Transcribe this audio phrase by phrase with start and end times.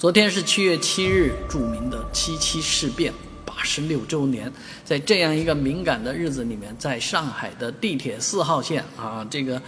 [0.00, 3.12] 昨天是七月七日，著名的七七事变
[3.44, 4.50] 八十六周年。
[4.82, 9.60] 在这样一个敏感的日子里面，在上海的地铁四号线啊，这个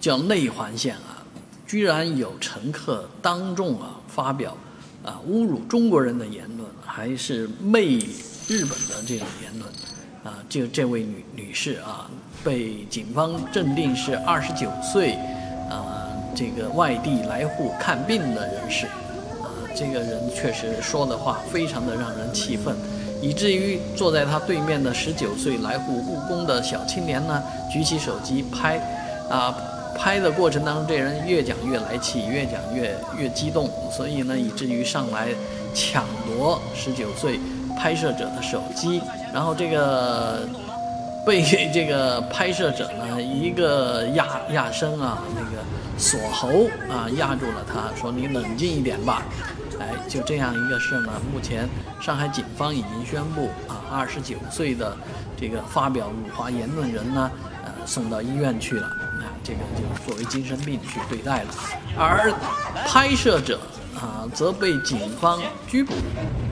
[0.00, 1.22] 叫内环线啊，
[1.68, 4.56] 居然有乘客当众啊发表
[5.04, 7.98] 啊侮辱中国人的言论，还是媚
[8.48, 9.70] 日本的这种言论
[10.24, 10.42] 啊。
[10.48, 12.10] 就这位女女士啊，
[12.42, 15.12] 被警方认定是二十九岁
[15.70, 18.88] 啊，这个外地来沪看病的人士。
[19.74, 22.74] 这个人确实说的话非常的让人气愤，
[23.20, 28.78] 以至于坐在他对面的十九岁来沪务工的小青年呢，举起手机拍，
[29.28, 29.54] 啊，
[29.96, 35.28] 拍的过程当中，这人越讲越来气，越讲越越激动，所以呢，以至于上来
[35.74, 37.40] 抢夺十九岁
[37.76, 39.02] 拍摄者的手机，
[39.32, 40.48] 然后这个
[41.26, 41.42] 被
[41.72, 45.62] 这个拍摄者呢一个压压身啊，那个
[45.96, 49.22] 锁喉啊压住了他，说你冷静一点吧。
[49.80, 51.12] 哎，就这样一个事呢。
[51.32, 51.68] 目前
[52.00, 54.96] 上海警方已经宣布啊，二十九岁的
[55.36, 57.30] 这个发表辱华言论人呢，
[57.64, 58.86] 呃，送到医院去了。
[58.86, 61.48] 啊，这个就作为精神病去对待了。
[61.98, 62.32] 而
[62.86, 63.58] 拍摄者
[63.96, 65.94] 啊，则被警方拘捕。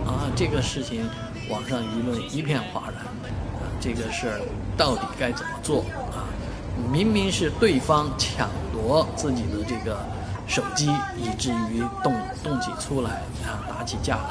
[0.05, 1.09] 啊，这个事情
[1.49, 3.05] 网上舆论一片哗然。
[3.05, 4.41] 啊，这个事儿
[4.77, 6.27] 到底该怎么做啊？
[6.93, 9.99] 明明是对方抢夺自己的这个。
[10.49, 14.23] 手机以至于动动起粗来啊，打起架来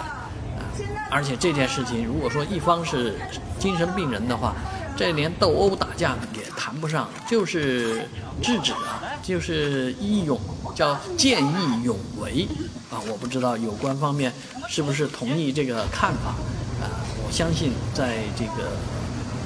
[0.59, 0.62] 啊！
[1.09, 3.16] 而且这件事情，如果说一方是
[3.58, 4.54] 精神病人的话，
[4.95, 8.08] 这连斗殴打架也谈不上，就是
[8.42, 10.39] 制止啊，就是义勇，
[10.76, 12.45] 叫见义勇为
[12.92, 13.00] 啊！
[13.09, 14.32] 我不知道有关方面
[14.67, 16.36] 是不是同意这个看法
[16.81, 16.89] 啊？
[17.23, 18.71] 我相信在这个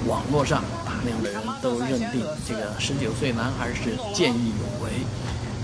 [0.07, 4.89] 网络上，大量的人都认定这个十九岁男孩是见义勇为。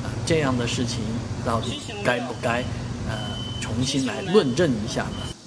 [0.03, 0.99] 啊这样的事情
[1.43, 2.63] 到底该不该
[3.09, 3.17] 呃
[3.59, 5.40] 重新来论证一下呢？